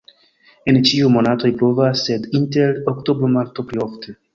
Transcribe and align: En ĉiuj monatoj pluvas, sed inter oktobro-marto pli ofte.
En 0.73 0.79
ĉiuj 0.87 1.11
monatoj 1.17 1.53
pluvas, 1.61 2.03
sed 2.09 2.29
inter 2.43 2.77
oktobro-marto 2.95 3.71
pli 3.73 3.89
ofte. 3.91 4.23